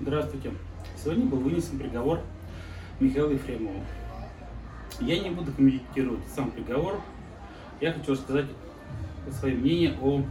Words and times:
Здравствуйте. 0.00 0.50
Сегодня 0.96 1.24
был 1.26 1.38
вынесен 1.38 1.78
приговор 1.78 2.20
Михаилу 2.98 3.30
Ефремову. 3.30 3.80
Я 5.00 5.20
не 5.20 5.30
буду 5.30 5.52
комментировать 5.52 6.26
сам 6.34 6.50
приговор. 6.50 7.00
Я 7.80 7.92
хочу 7.92 8.12
рассказать 8.12 8.46
свое 9.30 9.54
мнение 9.54 9.96
о 10.02 10.22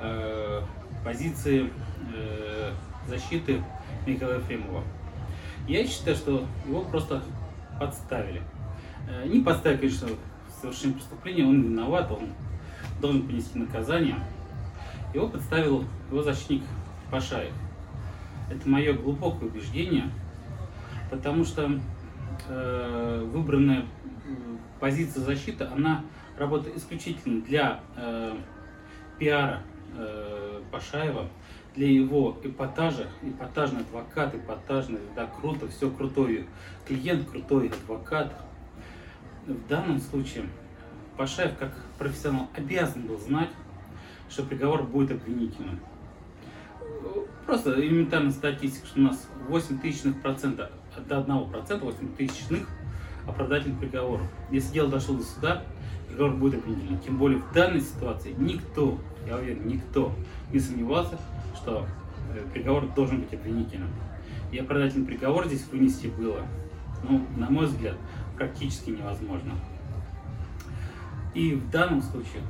э, 0.00 0.62
позиции 1.04 1.70
э, 2.12 2.72
защиты 3.06 3.62
Михаила 4.04 4.34
Ефремова. 4.34 4.82
Я 5.68 5.86
считаю, 5.86 6.16
что 6.16 6.44
его 6.66 6.82
просто 6.82 7.22
подставили. 7.78 8.42
Э, 9.08 9.28
не 9.28 9.44
подставили, 9.44 9.78
конечно, 9.78 10.08
в 10.08 10.60
совершении 10.60 10.94
преступления, 10.94 11.44
он 11.44 11.62
виноват, 11.62 12.10
он 12.10 12.30
должен 13.00 13.28
понести 13.28 13.60
наказание. 13.60 14.16
Его 15.14 15.28
подставил 15.28 15.84
его 16.10 16.22
защитник 16.24 16.64
Пашаев. 17.12 17.54
Это 18.50 18.68
мое 18.68 18.92
глубокое 18.94 19.48
убеждение, 19.48 20.10
потому 21.10 21.44
что 21.44 21.78
э, 22.48 23.28
выбранная 23.32 23.84
позиция 24.80 25.22
защиты, 25.22 25.64
она 25.64 26.04
работает 26.38 26.76
исключительно 26.76 27.42
для 27.42 27.80
э, 27.96 28.36
пиара 29.18 29.62
э, 29.96 30.62
Пашаева, 30.70 31.28
для 31.74 31.90
его 31.90 32.38
эпатажа, 32.42 33.06
эпатажный 33.22 33.80
адвокат, 33.80 34.34
эпатажный, 34.34 35.00
да, 35.14 35.26
круто, 35.26 35.68
все 35.68 35.90
крутой 35.90 36.46
клиент, 36.86 37.28
крутой 37.28 37.68
адвокат. 37.68 38.32
В 39.46 39.68
данном 39.68 40.00
случае 40.00 40.46
Пашаев, 41.16 41.56
как 41.58 41.74
профессионал, 41.98 42.48
обязан 42.54 43.02
был 43.02 43.18
знать, 43.18 43.50
что 44.28 44.42
приговор 44.42 44.82
будет 44.82 45.12
обвинительным. 45.12 45.80
Просто 47.48 47.80
элементарная 47.80 48.30
статистика, 48.30 48.86
что 48.86 49.00
у 49.00 49.04
нас 49.04 49.26
8 49.48 49.78
тысячных 49.78 50.20
процента, 50.20 50.70
до 51.08 51.20
1 51.20 51.48
процента 51.48 51.86
8 51.86 52.14
тысячных 52.14 52.68
оправдательных 53.26 53.78
приговоров. 53.80 54.26
Если 54.50 54.74
дело 54.74 54.90
дошло 54.90 55.16
до 55.16 55.22
суда, 55.22 55.62
приговор 56.10 56.34
будет 56.34 56.60
определен. 56.60 56.98
Тем 56.98 57.16
более 57.16 57.38
в 57.38 57.50
данной 57.54 57.80
ситуации 57.80 58.34
никто, 58.36 58.98
я 59.26 59.38
уверен, 59.38 59.66
никто 59.66 60.12
не 60.52 60.60
сомневался, 60.60 61.18
что 61.56 61.86
э, 62.34 62.42
приговор 62.52 62.86
должен 62.94 63.22
быть 63.22 63.32
обвинительным. 63.32 63.88
И 64.52 64.58
оправдательный 64.58 65.06
приговор 65.06 65.46
здесь 65.46 65.66
вынести 65.72 66.08
было, 66.08 66.42
ну, 67.08 67.24
на 67.38 67.48
мой 67.48 67.64
взгляд, 67.64 67.96
практически 68.36 68.90
невозможно. 68.90 69.54
И 71.32 71.54
в 71.54 71.70
данном 71.70 72.02
случае 72.02 72.42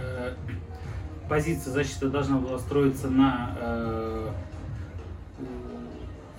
э, 0.00 0.36
позиция 1.28 1.72
защиты 1.72 2.08
должна 2.08 2.38
была 2.38 2.58
строиться 2.58 3.08
на 3.08 3.54
э, 3.58 4.30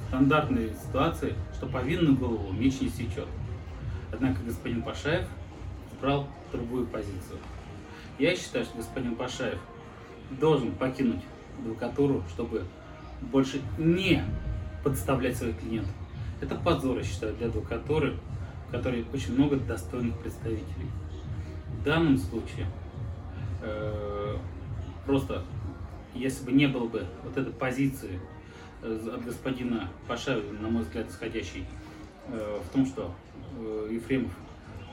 стандартной 0.08 0.70
ситуации, 0.70 1.34
что 1.56 1.68
повинную 1.68 2.16
голову 2.16 2.52
меч 2.54 2.82
не 2.82 2.90
сечет. 2.90 3.28
Однако 4.12 4.42
господин 4.46 4.84
Пашаев 4.84 5.26
брал 6.00 6.28
другую 6.52 6.86
позицию. 6.86 7.40
Я 8.20 8.36
считаю, 8.36 8.66
что 8.66 8.78
господин 8.78 9.16
Пашаев 9.16 9.60
должен 10.40 10.72
покинуть 10.74 11.22
адвокатуру, 11.60 12.24
чтобы 12.30 12.64
больше 13.22 13.62
не 13.78 14.24
подставлять 14.84 15.38
своих 15.38 15.60
клиентов. 15.60 15.94
Это 16.42 16.56
позор, 16.56 16.98
я 16.98 17.04
считаю, 17.04 17.34
для 17.36 17.48
адвокатуры, 17.48 18.18
в 18.68 18.72
которой 18.72 19.06
очень 19.14 19.34
много 19.34 19.56
достойных 19.56 20.18
представителей. 20.20 20.90
В 21.80 21.84
данном 21.84 22.18
случае 22.18 22.68
э, 23.62 24.13
просто, 25.06 25.44
если 26.14 26.46
бы 26.46 26.52
не 26.52 26.68
было 26.68 26.88
бы 26.88 27.06
вот 27.24 27.38
этой 27.38 27.54
позиции 27.54 28.20
э, 28.82 29.10
от 29.14 29.26
господина 29.26 29.90
Пашаева, 30.08 30.52
на 30.54 30.70
мой 30.70 30.84
взгляд, 30.84 31.10
исходящей 31.10 31.66
э, 32.28 32.60
в 32.64 32.74
том, 32.74 32.86
что 32.86 33.14
э, 33.60 33.90
Ефремов 33.92 34.32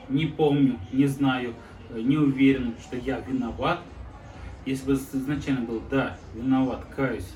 не 0.09 0.25
помню, 0.25 0.79
не 0.91 1.07
знаю, 1.07 1.53
не 1.89 2.17
уверен, 2.17 2.75
что 2.81 2.97
я 2.97 3.19
виноват. 3.19 3.79
Если 4.65 4.85
бы 4.85 4.93
изначально 4.93 5.65
был, 5.65 5.81
да, 5.89 6.17
виноват, 6.35 6.85
каюсь, 6.95 7.31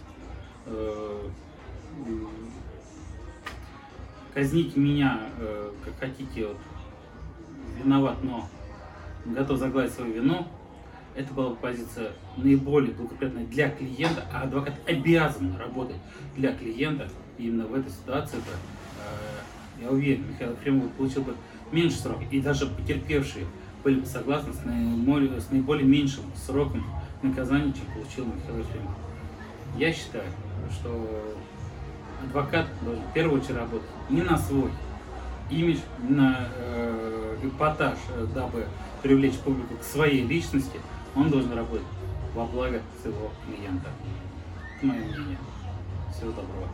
казните 4.34 4.80
меня, 4.80 5.22
как 5.84 5.98
хотите, 6.00 6.48
вот, 6.48 6.58
виноват, 7.82 8.18
но 8.24 8.48
готов 9.26 9.58
загладить 9.58 9.94
свою 9.94 10.14
вину, 10.14 10.48
это 11.16 11.34
была 11.34 11.56
позиция 11.56 12.12
наиболее 12.38 12.94
благоприятная 12.94 13.46
для 13.46 13.70
клиента, 13.70 14.26
а 14.34 14.44
адвокат 14.44 14.76
обязан 14.86 15.56
работать 15.58 15.98
для 16.36 16.54
клиента. 16.54 17.10
И 17.38 17.48
именно 17.48 17.66
в 17.66 17.74
этой 17.74 17.92
ситуации, 17.92 18.38
бы, 18.38 18.44
э, 18.52 19.84
я 19.84 19.90
уверен, 19.90 20.28
Михаил 20.30 20.52
Ефремов 20.52 20.92
получил 20.92 21.24
бы 21.24 21.36
меньше 21.72 21.98
срок, 21.98 22.20
и 22.30 22.42
даже 22.42 22.68
потерпевшие 22.68 23.46
были 23.84 24.00
бы 24.00 24.06
согласны 24.06 24.54
с 24.54 24.64
наиболее, 24.66 25.40
с 25.40 25.50
наиболее 25.52 25.88
меньшим 25.88 26.26
сроком 26.36 26.84
наказания, 27.22 27.74
чем 27.74 27.86
получил 27.94 28.26
Михаил 28.26 28.60
Ефремов. 28.60 28.96
Я 29.78 29.94
считаю, 29.94 30.26
что 30.72 31.36
адвокат 32.24 32.68
должен 32.84 33.04
в 33.04 33.14
первую 33.14 33.42
очередь 33.42 33.58
работать 33.58 33.88
не 34.10 34.22
на 34.22 34.38
свой 34.38 34.72
имидж, 35.50 35.80
на 36.10 36.50
э, 36.56 37.38
эпатаж, 37.44 37.98
э, 38.10 38.28
дабы 38.34 38.66
привлечь 39.04 39.36
публику 39.36 39.76
к 39.76 39.84
своей 39.84 40.26
личности, 40.26 40.80
он 41.16 41.30
должен 41.30 41.54
работать 41.54 41.86
во 42.34 42.46
благо 42.46 42.82
своего 43.02 43.32
клиента. 43.46 43.90
Это 44.78 44.86
мое 44.86 45.00
мнение. 45.00 45.38
Всего 46.12 46.32
доброго. 46.32 46.68